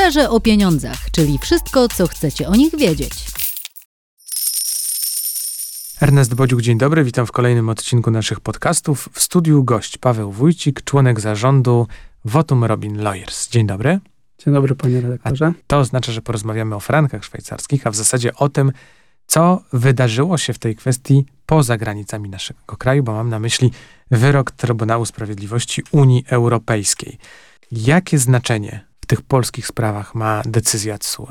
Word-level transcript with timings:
Szczerze 0.00 0.30
o 0.30 0.40
pieniądzach, 0.40 1.10
czyli 1.12 1.38
wszystko, 1.38 1.88
co 1.88 2.06
chcecie 2.06 2.48
o 2.48 2.56
nich 2.56 2.76
wiedzieć. 2.76 3.12
Ernest 6.00 6.34
Bodziuk, 6.34 6.62
dzień 6.62 6.78
dobry, 6.78 7.04
witam 7.04 7.26
w 7.26 7.32
kolejnym 7.32 7.68
odcinku 7.68 8.10
naszych 8.10 8.40
podcastów. 8.40 9.08
W 9.12 9.22
studiu 9.22 9.64
gość 9.64 9.98
Paweł 9.98 10.32
Wójcik, 10.32 10.84
członek 10.84 11.20
zarządu 11.20 11.86
Votum 12.24 12.64
Robin 12.64 13.02
Lawyers. 13.02 13.48
Dzień 13.48 13.66
dobry. 13.66 14.00
Dzień 14.38 14.54
dobry, 14.54 14.74
panie 14.74 15.00
redaktorze. 15.00 15.46
A 15.46 15.52
to 15.66 15.78
oznacza, 15.78 16.12
że 16.12 16.22
porozmawiamy 16.22 16.74
o 16.74 16.80
frankach 16.80 17.24
szwajcarskich, 17.24 17.86
a 17.86 17.90
w 17.90 17.96
zasadzie 17.96 18.34
o 18.34 18.48
tym, 18.48 18.72
co 19.26 19.62
wydarzyło 19.72 20.38
się 20.38 20.52
w 20.52 20.58
tej 20.58 20.76
kwestii 20.76 21.26
poza 21.46 21.76
granicami 21.76 22.30
naszego 22.30 22.76
kraju, 22.78 23.02
bo 23.02 23.12
mam 23.12 23.28
na 23.28 23.38
myśli 23.38 23.70
wyrok 24.10 24.50
Trybunału 24.50 25.06
Sprawiedliwości 25.06 25.82
Unii 25.92 26.24
Europejskiej. 26.28 27.18
Jakie 27.72 28.18
znaczenie 28.18 28.89
tych 29.10 29.22
polskich 29.22 29.66
sprawach 29.66 30.14
ma 30.14 30.42
decyzja 30.46 30.98
TSUE? 30.98 31.26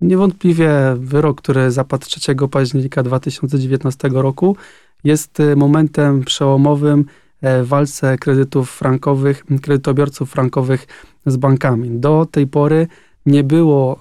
Niewątpliwie 0.00 0.70
wyrok, 0.96 1.40
który 1.42 1.70
zapadł 1.70 2.06
3 2.06 2.34
października 2.50 3.02
2019 3.02 4.08
roku, 4.12 4.56
jest 5.04 5.40
e, 5.40 5.56
momentem 5.56 6.24
przełomowym 6.24 7.04
e, 7.42 7.62
w 7.62 7.68
walce 7.68 8.18
kredytów 8.18 8.70
frankowych, 8.70 9.44
kredytobiorców 9.62 10.30
frankowych 10.30 10.86
z 11.26 11.36
bankami. 11.36 11.90
Do 11.90 12.26
tej 12.30 12.46
pory 12.46 12.86
nie 13.26 13.44
było 13.44 13.98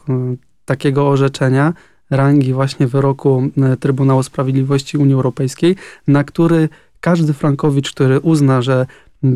takiego 0.66 1.10
orzeczenia 1.10 1.74
rangi 2.10 2.54
właśnie 2.54 2.88
wyroku 2.88 3.44
Trybunału 3.80 4.24
Sprawiedliwości 4.24 4.98
Unii 4.98 5.14
Europejskiej, 5.14 5.76
na 6.08 6.24
który 6.24 6.70
każdy 7.00 7.34
frankowicz, 7.34 7.92
który 7.92 8.20
uzna, 8.20 8.62
że 8.62 8.86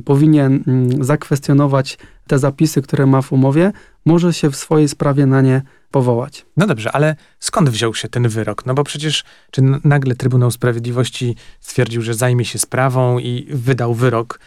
powinien 0.05 0.63
zakwestionować 1.01 1.97
te 2.27 2.39
zapisy, 2.39 2.81
które 2.81 3.05
ma 3.05 3.21
w 3.21 3.33
umowie, 3.33 3.71
może 4.05 4.33
się 4.33 4.51
w 4.51 4.55
swojej 4.55 4.87
sprawie 4.87 5.25
na 5.25 5.41
nie 5.41 5.61
powołać. 5.91 6.45
No 6.57 6.67
dobrze, 6.67 6.91
ale 6.91 7.15
skąd 7.39 7.69
wziął 7.69 7.93
się 7.93 8.09
ten 8.09 8.27
wyrok? 8.27 8.65
No 8.65 8.73
bo 8.73 8.83
przecież, 8.83 9.23
czy 9.51 9.61
nagle 9.83 10.15
Trybunał 10.15 10.51
Sprawiedliwości 10.51 11.35
stwierdził, 11.59 12.01
że 12.01 12.13
zajmie 12.13 12.45
się 12.45 12.59
sprawą 12.59 13.19
i 13.19 13.47
wydał 13.49 13.93
wyrok 13.93 14.39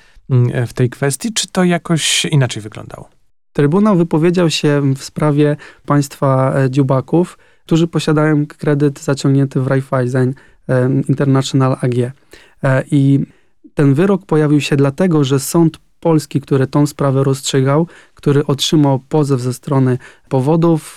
w 0.66 0.72
tej 0.72 0.90
kwestii, 0.90 1.32
czy 1.32 1.48
to 1.48 1.64
jakoś 1.64 2.24
inaczej 2.24 2.62
wyglądało? 2.62 3.08
Trybunał 3.52 3.96
wypowiedział 3.96 4.50
się 4.50 4.94
w 4.94 5.04
sprawie 5.04 5.56
państwa 5.86 6.54
e, 6.54 6.70
dziubaków, 6.70 7.38
którzy 7.66 7.86
posiadają 7.86 8.46
kredyt 8.46 9.00
zaciągnięty 9.00 9.60
w 9.60 9.66
Raiffeisen 9.66 10.34
e, 10.68 10.90
International 11.08 11.76
AG. 11.80 11.94
E, 12.62 12.84
I 12.90 13.20
ten 13.74 13.94
wyrok 13.94 14.26
pojawił 14.26 14.60
się 14.60 14.76
dlatego, 14.76 15.24
że 15.24 15.40
sąd 15.40 15.78
polski, 16.00 16.40
który 16.40 16.66
tą 16.66 16.86
sprawę 16.86 17.24
rozstrzygał, 17.24 17.86
który 18.14 18.46
otrzymał 18.46 18.98
pozew 19.08 19.40
ze 19.40 19.54
strony 19.54 19.98
powodów, 20.28 20.96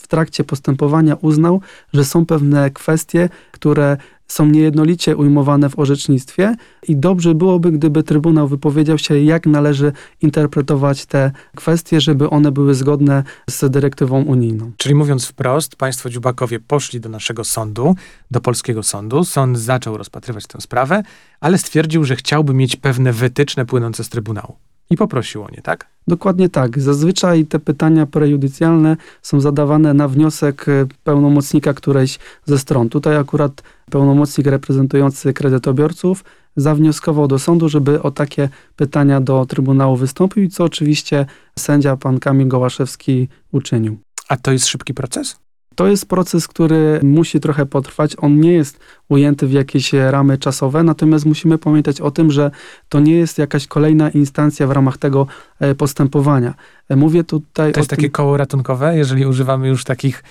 w 0.00 0.08
trakcie 0.08 0.44
postępowania 0.44 1.14
uznał, 1.14 1.60
że 1.94 2.04
są 2.04 2.26
pewne 2.26 2.70
kwestie, 2.70 3.28
które 3.52 3.96
są 4.28 4.46
niejednolicie 4.46 5.16
ujmowane 5.16 5.70
w 5.70 5.78
orzecznictwie 5.78 6.56
i 6.88 6.96
dobrze 6.96 7.34
byłoby, 7.34 7.72
gdyby 7.72 8.02
Trybunał 8.02 8.48
wypowiedział 8.48 8.98
się, 8.98 9.18
jak 9.18 9.46
należy 9.46 9.92
interpretować 10.22 11.06
te 11.06 11.32
kwestie, 11.56 12.00
żeby 12.00 12.30
one 12.30 12.52
były 12.52 12.74
zgodne 12.74 13.24
z 13.50 13.70
dyrektywą 13.70 14.22
unijną. 14.22 14.72
Czyli 14.76 14.94
mówiąc 14.94 15.26
wprost, 15.26 15.76
państwo 15.76 16.10
dziubakowie 16.10 16.60
poszli 16.60 17.00
do 17.00 17.08
naszego 17.08 17.44
sądu, 17.44 17.94
do 18.30 18.40
polskiego 18.40 18.82
sądu. 18.82 19.24
Sąd 19.24 19.58
zaczął 19.58 19.96
rozpatrywać 19.96 20.46
tę 20.46 20.60
sprawę, 20.60 21.02
ale 21.40 21.58
stwierdził, 21.58 22.04
że 22.04 22.16
chciałby 22.16 22.54
mieć 22.54 22.76
pewne 22.76 23.12
wytyczne 23.12 23.66
płynące 23.66 24.04
z 24.04 24.08
Trybunału. 24.08 24.56
I 24.90 24.96
poprosił 24.96 25.42
o 25.42 25.48
nie, 25.50 25.62
tak? 25.62 25.86
Dokładnie 26.08 26.48
tak. 26.48 26.80
Zazwyczaj 26.80 27.44
te 27.44 27.58
pytania 27.58 28.06
prejudycjalne 28.06 28.96
są 29.22 29.40
zadawane 29.40 29.94
na 29.94 30.08
wniosek 30.08 30.68
e, 30.68 30.86
pełnomocnika 31.04 31.74
którejś 31.74 32.18
ze 32.44 32.58
stron. 32.58 32.88
Tutaj 32.88 33.16
akurat 33.16 33.62
pełnomocnik 33.90 34.46
reprezentujący 34.46 35.32
kredytobiorców 35.32 36.24
zawnioskował 36.56 37.28
do 37.28 37.38
sądu, 37.38 37.68
żeby 37.68 38.02
o 38.02 38.10
takie 38.10 38.48
pytania 38.76 39.20
do 39.20 39.46
Trybunału 39.46 39.96
wystąpił, 39.96 40.50
co 40.50 40.64
oczywiście 40.64 41.26
sędzia 41.58 41.96
pan 41.96 42.20
Kamil 42.20 42.48
Gołaszewski 42.48 43.28
uczynił. 43.52 43.98
A 44.28 44.36
to 44.36 44.52
jest 44.52 44.66
szybki 44.66 44.94
proces? 44.94 45.45
To 45.76 45.86
jest 45.86 46.08
proces, 46.08 46.48
który 46.48 47.00
musi 47.02 47.40
trochę 47.40 47.66
potrwać. 47.66 48.16
On 48.18 48.40
nie 48.40 48.52
jest 48.52 48.80
ujęty 49.08 49.46
w 49.46 49.52
jakieś 49.52 49.92
ramy 49.92 50.38
czasowe, 50.38 50.82
natomiast 50.82 51.26
musimy 51.26 51.58
pamiętać 51.58 52.00
o 52.00 52.10
tym, 52.10 52.30
że 52.30 52.50
to 52.88 53.00
nie 53.00 53.14
jest 53.14 53.38
jakaś 53.38 53.66
kolejna 53.66 54.10
instancja 54.10 54.66
w 54.66 54.70
ramach 54.70 54.98
tego 54.98 55.26
e, 55.60 55.74
postępowania. 55.74 56.54
E, 56.88 56.96
mówię 56.96 57.24
tutaj. 57.24 57.72
To 57.72 57.80
jest 57.80 57.90
takie 57.90 58.10
koło 58.10 58.36
ratunkowe, 58.36 58.96
jeżeli 58.96 59.26
używamy 59.26 59.68
już 59.68 59.84
takich 59.84 60.24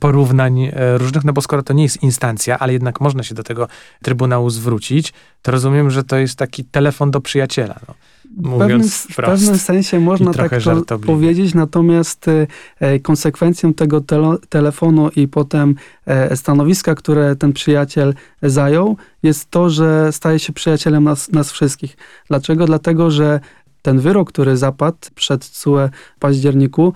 porównań 0.00 0.60
e, 0.64 0.98
różnych, 0.98 1.24
no 1.24 1.32
bo 1.32 1.40
skoro 1.40 1.62
to 1.62 1.72
nie 1.72 1.82
jest 1.82 2.02
instancja, 2.02 2.58
ale 2.58 2.72
jednak 2.72 3.00
można 3.00 3.22
się 3.22 3.34
do 3.34 3.42
tego 3.42 3.68
Trybunału 4.02 4.50
zwrócić, 4.50 5.12
to 5.42 5.50
rozumiem, 5.50 5.90
że 5.90 6.04
to 6.04 6.16
jest 6.16 6.38
taki 6.38 6.64
telefon 6.64 7.10
do 7.10 7.20
przyjaciela. 7.20 7.80
No 7.88 7.94
w 8.36 8.58
pewnym, 8.58 8.88
w 8.88 9.16
pewnym 9.16 9.58
sensie 9.58 10.00
można 10.00 10.32
tak 10.32 10.52
powiedzieć, 11.06 11.54
natomiast 11.54 12.26
e, 12.80 12.98
konsekwencją 12.98 13.74
tego 13.74 14.00
tele, 14.00 14.36
telefonu 14.48 15.10
i 15.16 15.28
potem 15.28 15.74
e, 16.06 16.36
stanowiska, 16.36 16.94
które 16.94 17.36
ten 17.36 17.52
przyjaciel 17.52 18.14
zajął, 18.42 18.96
jest 19.22 19.50
to, 19.50 19.70
że 19.70 20.12
staje 20.12 20.38
się 20.38 20.52
przyjacielem 20.52 21.04
nas, 21.04 21.32
nas 21.32 21.52
wszystkich. 21.52 21.96
Dlaczego? 22.28 22.66
Dlatego, 22.66 23.10
że 23.10 23.40
ten 23.82 24.00
wyrok, 24.00 24.28
który 24.28 24.56
zapadł 24.56 24.98
przed 25.14 25.44
CUE 25.44 25.88
w 26.16 26.18
październiku, 26.18 26.92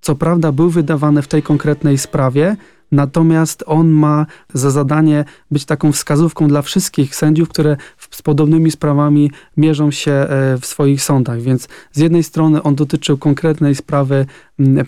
co 0.00 0.14
prawda 0.14 0.52
był 0.52 0.70
wydawany 0.70 1.22
w 1.22 1.28
tej 1.28 1.42
konkretnej 1.42 1.98
sprawie, 1.98 2.56
Natomiast 2.92 3.64
on 3.66 3.88
ma 3.88 4.26
za 4.54 4.70
zadanie 4.70 5.24
być 5.50 5.64
taką 5.64 5.92
wskazówką 5.92 6.48
dla 6.48 6.62
wszystkich 6.62 7.16
sędziów, 7.16 7.48
które 7.48 7.76
z 8.12 8.22
podobnymi 8.22 8.70
sprawami 8.70 9.30
mierzą 9.56 9.90
się 9.90 10.12
e, 10.12 10.58
w 10.60 10.66
swoich 10.66 11.02
sądach. 11.02 11.40
Więc 11.40 11.68
z 11.92 11.98
jednej 11.98 12.22
strony 12.22 12.62
on 12.62 12.74
dotyczył 12.74 13.18
konkretnej 13.18 13.74
sprawy 13.74 14.26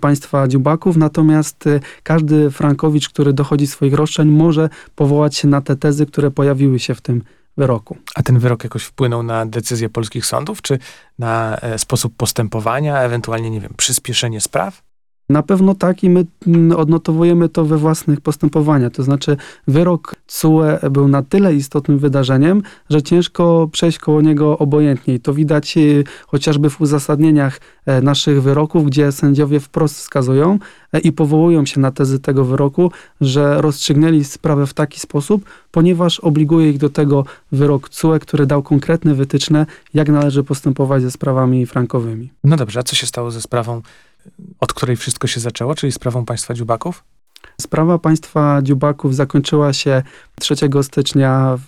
państwa 0.00 0.48
dziubaków, 0.48 0.96
natomiast 0.96 1.66
e, 1.66 1.80
każdy 2.02 2.50
Frankowicz, 2.50 3.08
który 3.08 3.32
dochodzi 3.32 3.66
swoich 3.66 3.94
roszczeń, 3.94 4.28
może 4.28 4.68
powołać 4.94 5.36
się 5.36 5.48
na 5.48 5.60
te 5.60 5.76
tezy, 5.76 6.06
które 6.06 6.30
pojawiły 6.30 6.78
się 6.78 6.94
w 6.94 7.00
tym 7.00 7.22
wyroku. 7.56 7.96
A 8.14 8.22
ten 8.22 8.38
wyrok 8.38 8.64
jakoś 8.64 8.84
wpłynął 8.84 9.22
na 9.22 9.46
decyzję 9.46 9.88
polskich 9.88 10.26
sądów, 10.26 10.62
czy 10.62 10.78
na 11.18 11.56
e, 11.56 11.78
sposób 11.78 12.16
postępowania, 12.16 13.00
ewentualnie, 13.00 13.50
nie 13.50 13.60
wiem, 13.60 13.74
przyspieszenie 13.76 14.40
spraw? 14.40 14.82
Na 15.28 15.42
pewno 15.42 15.74
tak 15.74 16.04
i 16.04 16.10
my 16.10 16.24
mm, 16.46 16.78
odnotowujemy 16.78 17.48
to 17.48 17.64
we 17.64 17.78
własnych 17.78 18.20
postępowaniach. 18.20 18.92
To 18.92 19.02
znaczy 19.02 19.36
wyrok 19.68 20.14
CUE 20.26 20.90
był 20.90 21.08
na 21.08 21.22
tyle 21.22 21.54
istotnym 21.54 21.98
wydarzeniem, 21.98 22.62
że 22.90 23.02
ciężko 23.02 23.68
przejść 23.72 23.98
koło 23.98 24.20
niego 24.20 24.58
obojętnie. 24.58 25.14
I 25.14 25.20
to 25.20 25.34
widać 25.34 25.76
y, 25.76 26.04
chociażby 26.26 26.70
w 26.70 26.80
uzasadnieniach 26.80 27.60
e, 27.86 28.00
naszych 28.00 28.42
wyroków, 28.42 28.86
gdzie 28.86 29.12
sędziowie 29.12 29.60
wprost 29.60 29.96
wskazują 29.96 30.58
e, 30.92 30.98
i 30.98 31.12
powołują 31.12 31.66
się 31.66 31.80
na 31.80 31.90
tezy 31.90 32.20
tego 32.20 32.44
wyroku, 32.44 32.90
że 33.20 33.62
rozstrzygnęli 33.62 34.24
sprawę 34.24 34.66
w 34.66 34.74
taki 34.74 35.00
sposób, 35.00 35.44
ponieważ 35.70 36.20
obliguje 36.20 36.70
ich 36.70 36.78
do 36.78 36.88
tego 36.88 37.24
wyrok 37.52 37.88
CUE, 37.88 38.18
który 38.20 38.46
dał 38.46 38.62
konkretne 38.62 39.14
wytyczne, 39.14 39.66
jak 39.94 40.08
należy 40.08 40.44
postępować 40.44 41.02
ze 41.02 41.10
sprawami 41.10 41.66
frankowymi. 41.66 42.30
No 42.44 42.56
dobrze, 42.56 42.80
a 42.80 42.82
co 42.82 42.96
się 42.96 43.06
stało 43.06 43.30
ze 43.30 43.40
sprawą 43.40 43.82
od 44.60 44.72
której 44.72 44.96
wszystko 44.96 45.26
się 45.26 45.40
zaczęło, 45.40 45.74
czyli 45.74 45.92
sprawą 45.92 46.24
państwa 46.24 46.54
dziubaków? 46.54 47.04
Sprawa 47.60 47.98
państwa 47.98 48.62
dziubaków 48.62 49.14
zakończyła 49.14 49.72
się 49.72 50.02
3 50.40 50.54
stycznia 50.82 51.58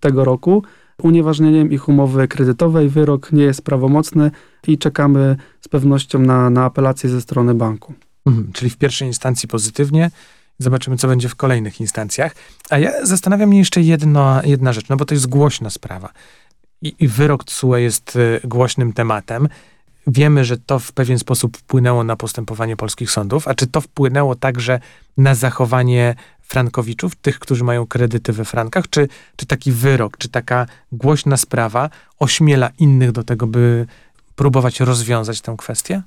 tego 0.00 0.24
roku 0.24 0.62
unieważnieniem 1.02 1.72
ich 1.72 1.88
umowy 1.88 2.28
kredytowej. 2.28 2.88
Wyrok 2.88 3.32
nie 3.32 3.42
jest 3.42 3.62
prawomocny 3.62 4.30
i 4.66 4.78
czekamy 4.78 5.36
z 5.60 5.68
pewnością 5.68 6.18
na, 6.18 6.50
na 6.50 6.64
apelację 6.64 7.10
ze 7.10 7.20
strony 7.20 7.54
banku. 7.54 7.94
Mhm, 8.26 8.52
czyli 8.52 8.70
w 8.70 8.76
pierwszej 8.76 9.08
instancji 9.08 9.48
pozytywnie. 9.48 10.10
Zobaczymy, 10.58 10.96
co 10.96 11.08
będzie 11.08 11.28
w 11.28 11.36
kolejnych 11.36 11.80
instancjach. 11.80 12.34
A 12.70 12.78
ja 12.78 13.06
zastanawiam 13.06 13.48
mnie 13.48 13.58
jeszcze 13.58 13.80
jedno, 13.80 14.40
jedna 14.44 14.72
rzecz, 14.72 14.88
no 14.88 14.96
bo 14.96 15.04
to 15.04 15.14
jest 15.14 15.26
głośna 15.26 15.70
sprawa. 15.70 16.12
I, 16.82 16.94
i 16.98 17.08
wyrok 17.08 17.44
TSUE 17.44 17.76
jest 17.76 18.16
y, 18.16 18.40
głośnym 18.44 18.92
tematem. 18.92 19.48
Wiemy, 20.12 20.44
że 20.44 20.58
to 20.58 20.78
w 20.78 20.92
pewien 20.92 21.18
sposób 21.18 21.56
wpłynęło 21.56 22.04
na 22.04 22.16
postępowanie 22.16 22.76
polskich 22.76 23.10
sądów, 23.10 23.48
a 23.48 23.54
czy 23.54 23.66
to 23.66 23.80
wpłynęło 23.80 24.34
także 24.34 24.80
na 25.16 25.34
zachowanie 25.34 26.14
frankowiczów, 26.40 27.16
tych, 27.16 27.38
którzy 27.38 27.64
mają 27.64 27.86
kredyty 27.86 28.32
we 28.32 28.44
frankach, 28.44 28.88
czy, 28.90 29.08
czy 29.36 29.46
taki 29.46 29.72
wyrok, 29.72 30.16
czy 30.18 30.28
taka 30.28 30.66
głośna 30.92 31.36
sprawa 31.36 31.90
ośmiela 32.18 32.70
innych 32.78 33.12
do 33.12 33.22
tego, 33.22 33.46
by 33.46 33.86
próbować 34.36 34.80
rozwiązać 34.80 35.40
tę 35.40 35.54
kwestię? 35.58 36.02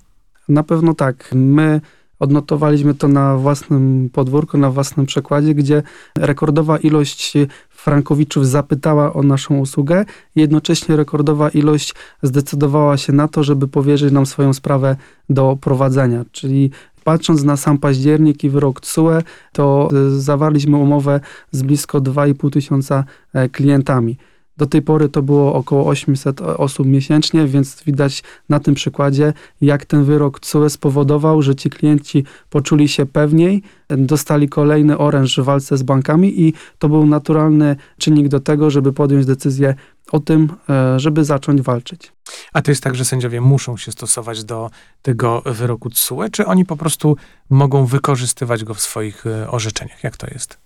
Na 0.50 0.64
pewno 0.64 0.94
tak. 0.94 1.30
My 1.36 1.82
odnotowaliśmy 2.20 2.94
to 2.94 3.08
na 3.08 3.38
własnym 3.38 4.10
podwórku, 4.14 4.58
na 4.58 4.72
własnym 4.72 5.06
przekładzie, 5.06 5.56
gdzie 5.56 5.84
rekordowa 6.18 6.78
ilość 6.78 7.34
frankowiczów 7.84 8.48
zapytała 8.48 9.14
o 9.14 9.24
naszą 9.24 9.58
usługę. 9.58 10.06
Jednocześnie 10.36 10.96
rekordowa 10.96 11.50
ilość 11.50 11.96
zdecydowała 12.22 12.98
się 12.98 13.14
na 13.14 13.28
to, 13.28 13.44
żeby 13.44 13.68
powierzyć 13.68 14.12
nam 14.14 14.26
swoją 14.26 14.54
sprawę 14.54 14.96
do 15.30 15.58
prowadzenia. 15.62 16.26
Czyli 16.32 16.72
patrząc 17.04 17.44
na 17.44 17.58
sam 17.58 17.78
październik 17.78 18.44
i 18.44 18.50
wyrok 18.50 18.82
TSUE, 18.82 19.22
to 19.52 19.90
zawarliśmy 20.18 20.78
umowę 20.78 21.20
z 21.52 21.64
blisko 21.64 22.02
2,5 22.02 22.50
tysiąca 22.52 23.04
klientami. 23.52 24.18
Do 24.58 24.66
tej 24.66 24.82
pory 24.82 25.10
to 25.10 25.22
było 25.22 25.54
około 25.54 25.86
800 25.86 26.42
osób 26.42 26.88
miesięcznie, 26.88 27.48
więc 27.48 27.84
widać 27.84 28.24
na 28.50 28.60
tym 28.60 28.74
przykładzie, 28.74 29.34
jak 29.62 29.86
ten 29.86 30.04
wyrok 30.04 30.40
CUE 30.40 30.70
spowodował, 30.70 31.42
że 31.42 31.56
ci 31.56 31.70
klienci 31.70 32.24
poczuli 32.50 32.88
się 32.88 33.06
pewniej, 33.06 33.64
dostali 33.90 34.50
kolejny 34.50 34.98
oręż 34.98 35.40
w 35.40 35.44
walce 35.44 35.78
z 35.78 35.84
bankami 35.84 36.42
i 36.42 36.54
to 36.80 36.90
był 36.90 37.06
naturalny 37.06 37.76
czynnik 37.98 38.28
do 38.28 38.40
tego, 38.40 38.70
żeby 38.70 38.94
podjąć 38.94 39.26
decyzję 39.26 39.76
o 40.12 40.20
tym, 40.20 40.50
e, 40.70 41.00
żeby 41.00 41.26
zacząć 41.26 41.62
walczyć. 41.62 42.12
A 42.54 42.62
to 42.62 42.72
jest 42.72 42.84
tak, 42.84 42.96
że 42.96 43.06
sędziowie 43.06 43.42
muszą 43.42 43.78
się 43.78 43.92
stosować 43.92 44.44
do 44.44 44.70
tego 45.02 45.42
wyroku 45.46 45.90
CUE, 45.90 46.30
czy 46.32 46.46
oni 46.46 46.66
po 46.66 46.78
prostu 46.78 47.18
mogą 47.50 47.86
wykorzystywać 47.86 48.64
go 48.64 48.74
w 48.74 48.82
swoich 48.82 49.26
e, 49.28 49.52
orzeczeniach? 49.52 50.04
Jak 50.04 50.18
to 50.18 50.28
jest? 50.28 50.58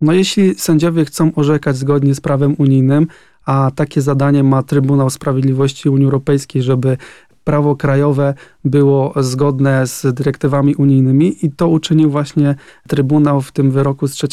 No 0.00 0.12
jeśli 0.12 0.54
sędziowie 0.54 1.04
chcą 1.04 1.34
orzekać 1.34 1.76
zgodnie 1.76 2.14
z 2.14 2.20
prawem 2.20 2.54
unijnym, 2.58 3.06
a 3.46 3.70
takie 3.74 4.00
zadanie 4.00 4.44
ma 4.44 4.62
Trybunał 4.62 5.10
Sprawiedliwości 5.10 5.88
Unii 5.88 6.04
Europejskiej, 6.04 6.62
żeby 6.62 6.96
prawo 7.44 7.76
krajowe 7.76 8.34
było 8.64 9.12
zgodne 9.16 9.86
z 9.86 10.14
dyrektywami 10.14 10.74
unijnymi 10.74 11.46
i 11.46 11.50
to 11.50 11.68
uczynił 11.68 12.10
właśnie 12.10 12.54
Trybunał 12.88 13.40
w 13.40 13.52
tym 13.52 13.70
wyroku 13.70 14.08
z 14.08 14.12
3 14.12 14.28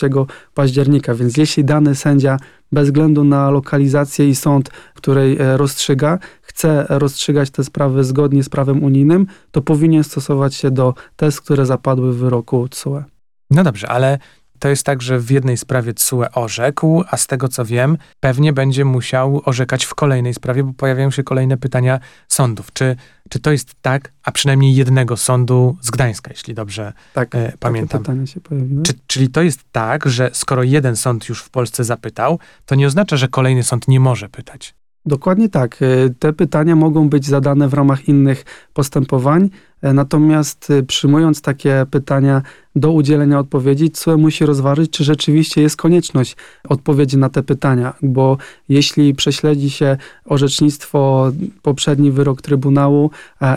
października. 0.54 1.16
Więc 1.16 1.38
jeśli 1.38 1.66
dany 1.66 1.96
sędzia 1.96 2.38
bez 2.72 2.86
względu 2.86 3.24
na 3.24 3.50
lokalizację 3.50 4.30
i 4.30 4.36
sąd, 4.36 4.70
której 4.94 5.38
e, 5.38 5.58
rozstrzyga, 5.58 6.20
chce 6.42 6.86
rozstrzygać 6.90 7.50
te 7.50 7.64
sprawy 7.64 8.04
zgodnie 8.04 8.44
z 8.44 8.50
prawem 8.50 8.84
unijnym, 8.84 9.28
to 9.52 9.62
powinien 9.62 10.04
stosować 10.04 10.56
się 10.56 10.72
do 10.72 10.94
test, 11.16 11.42
które 11.42 11.66
zapadły 11.66 12.14
w 12.14 12.18
wyroku 12.18 12.68
CUE. 12.68 13.04
No 13.52 13.64
dobrze, 13.64 13.90
ale 13.90 14.20
to 14.60 14.70
jest 14.70 14.84
tak, 14.84 15.02
że 15.02 15.20
w 15.20 15.32
jednej 15.32 15.58
sprawie 15.58 15.94
TSUE 15.94 16.24
orzekł, 16.34 17.04
a 17.10 17.18
z 17.18 17.28
tego 17.28 17.48
co 17.48 17.66
wiem, 17.66 17.98
pewnie 18.20 18.54
będzie 18.54 18.86
musiał 18.86 19.42
orzekać 19.46 19.86
w 19.86 19.96
kolejnej 19.96 20.34
sprawie, 20.34 20.64
bo 20.64 20.74
pojawiają 20.74 21.12
się 21.12 21.24
kolejne 21.24 21.58
pytania 21.58 22.00
sądów. 22.28 22.74
Czy, 22.74 22.96
czy 23.30 23.40
to 23.40 23.52
jest 23.52 23.76
tak, 23.82 24.12
a 24.24 24.32
przynajmniej 24.32 24.76
jednego 24.76 25.18
sądu 25.18 25.78
z 25.82 25.92
Gdańska, 25.92 26.32
jeśli 26.32 26.54
dobrze 26.54 26.94
tak, 27.14 27.36
e, 27.36 27.54
pamiętam. 27.60 28.02
pytanie 28.02 28.28
się 28.28 28.42
pojawiły. 28.42 28.84
Czy, 28.84 28.94
czyli 29.08 29.30
to 29.30 29.42
jest 29.42 29.60
tak, 29.72 30.06
że 30.06 30.30
skoro 30.34 30.64
jeden 30.64 30.96
sąd 30.96 31.30
już 31.30 31.42
w 31.44 31.50
Polsce 31.50 31.84
zapytał, 31.84 32.40
to 32.66 32.76
nie 32.76 32.88
oznacza, 32.88 33.18
że 33.18 33.28
kolejny 33.28 33.64
sąd 33.64 33.88
nie 33.88 34.00
może 34.00 34.30
pytać? 34.30 34.76
Dokładnie 35.06 35.50
tak. 35.50 35.80
E, 35.82 36.10
te 36.20 36.34
pytania 36.34 36.76
mogą 36.76 37.10
być 37.10 37.26
zadane 37.26 37.68
w 37.68 37.74
ramach 37.74 38.08
innych 38.08 38.46
postępowań, 38.74 39.50
natomiast 39.82 40.72
e, 40.72 40.84
przyjmując 40.84 41.42
takie 41.42 41.86
pytania 41.92 42.42
do 42.76 42.92
udzielenia 42.92 43.40
odpowiedzi, 43.40 43.92
CUE 43.92 44.18
musi 44.18 44.46
rozważyć, 44.46 44.92
czy 44.92 45.04
rzeczywiście 45.04 45.62
jest 45.62 45.78
konieczność 45.78 46.36
odpowiedzi 46.70 47.18
na 47.18 47.30
te 47.30 47.44
pytania, 47.44 47.94
bo 48.02 48.38
jeśli 48.70 49.14
prześledzi 49.14 49.70
się 49.70 49.98
orzecznictwo, 50.26 51.32
poprzedni 51.62 52.12
wyrok 52.12 52.42
Trybunału 52.42 53.12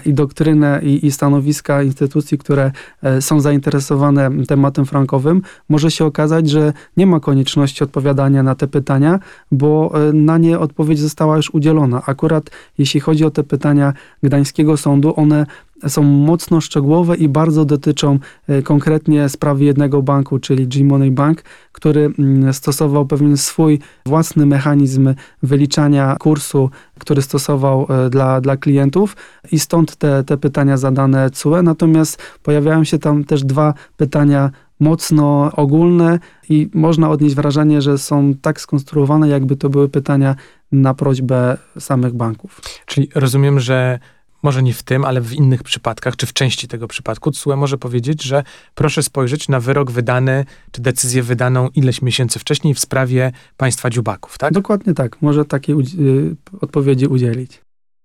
i 0.06 0.14
doktrynę 0.14 0.80
i, 0.82 1.06
i 1.06 1.12
stanowiska 1.12 1.82
instytucji, 1.82 2.38
które 2.38 2.72
są 3.20 3.40
zainteresowane 3.40 4.30
tematem 4.48 4.86
frankowym, 4.86 5.42
może 5.68 5.90
się 5.90 6.04
okazać, 6.04 6.50
że 6.50 6.72
nie 6.96 7.06
ma 7.06 7.20
konieczności 7.20 7.84
odpowiadania 7.84 8.42
na 8.42 8.54
te 8.54 8.68
pytania, 8.68 9.18
bo 9.52 9.92
na 10.12 10.38
nie 10.38 10.58
odpowiedź 10.58 10.98
została 10.98 11.36
już 11.36 11.54
udzielona. 11.54 12.02
Akurat 12.06 12.50
jeśli 12.78 13.00
chodzi 13.00 13.24
o 13.24 13.30
te 13.30 13.44
pytania 13.44 13.92
Gdańskiego 14.22 14.76
Sądu, 14.76 15.14
one 15.16 15.46
są 15.88 16.02
mocno 16.02 16.60
szczegółowe 16.60 17.16
i 17.16 17.28
bardzo 17.28 17.64
dotyczą 17.64 18.18
e, 18.48 18.62
konkretnie 18.62 19.28
sprawy 19.28 19.64
jednego 19.64 20.02
banku, 20.02 20.38
czyli 20.38 20.66
G-Money 20.66 21.10
Bank, 21.10 21.42
który 21.72 22.12
mm, 22.18 22.52
stosował 22.52 23.06
pewien 23.06 23.36
swój 23.36 23.78
własny 24.06 24.46
mechanizm 24.46 25.14
wyliczania 25.42 26.16
kursu, 26.20 26.70
który 26.98 27.22
stosował 27.22 27.86
e, 27.88 28.10
dla, 28.10 28.40
dla 28.40 28.56
klientów 28.56 29.16
i 29.52 29.58
stąd 29.58 29.96
te, 29.96 30.24
te 30.24 30.36
pytania 30.36 30.76
zadane 30.76 31.30
CUE. 31.30 31.62
Natomiast 31.62 32.22
pojawiają 32.42 32.84
się 32.84 32.98
tam 32.98 33.24
też 33.24 33.44
dwa 33.44 33.74
pytania 33.96 34.50
mocno 34.80 35.52
ogólne 35.56 36.18
i 36.48 36.68
można 36.74 37.10
odnieść 37.10 37.34
wrażenie, 37.34 37.82
że 37.82 37.98
są 37.98 38.34
tak 38.42 38.60
skonstruowane, 38.60 39.28
jakby 39.28 39.56
to 39.56 39.68
były 39.68 39.88
pytania 39.88 40.34
na 40.72 40.94
prośbę 40.94 41.56
samych 41.78 42.14
banków. 42.14 42.60
Czyli 42.86 43.08
rozumiem, 43.14 43.60
że 43.60 43.98
może 44.42 44.62
nie 44.62 44.74
w 44.74 44.82
tym, 44.82 45.04
ale 45.04 45.20
w 45.20 45.32
innych 45.32 45.62
przypadkach, 45.62 46.16
czy 46.16 46.26
w 46.26 46.32
części 46.32 46.68
tego 46.68 46.88
przypadku, 46.88 47.30
TSUE 47.30 47.56
może 47.56 47.78
powiedzieć, 47.78 48.22
że 48.22 48.42
proszę 48.74 49.02
spojrzeć 49.02 49.48
na 49.48 49.60
wyrok 49.60 49.90
wydany, 49.90 50.44
czy 50.72 50.82
decyzję 50.82 51.22
wydaną 51.22 51.68
ileś 51.68 52.02
miesięcy 52.02 52.38
wcześniej 52.38 52.74
w 52.74 52.80
sprawie 52.80 53.32
państwa 53.56 53.90
dziubaków, 53.90 54.38
tak? 54.38 54.52
Dokładnie 54.52 54.94
tak. 54.94 55.22
Może 55.22 55.44
takiej 55.44 55.74
y, 55.74 56.36
odpowiedzi 56.60 57.06
udzielić. 57.06 57.60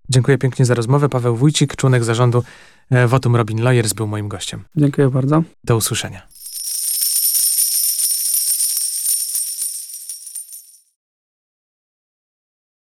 Dziękuję 0.10 0.38
pięknie 0.38 0.66
za 0.66 0.74
rozmowę. 0.74 1.10
Paweł 1.10 1.36
Wójcik, 1.36 1.76
członek 1.76 2.04
zarządu 2.04 2.44
e, 2.90 3.08
Wotum 3.08 3.36
Robin 3.36 3.62
Lawyers 3.62 3.94
był 3.94 4.08
moim 4.08 4.28
gościem. 4.28 4.64
Dziękuję 4.76 5.10
bardzo. 5.10 5.44
Do 5.64 5.76
usłyszenia. 5.76 6.35